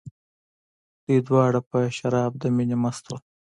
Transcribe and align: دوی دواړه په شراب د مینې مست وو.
دوی 1.03 1.19
دواړه 1.27 1.59
په 1.69 1.77
شراب 1.97 2.31
د 2.41 2.43
مینې 2.55 2.77
مست 2.83 3.03
وو. 3.09 3.17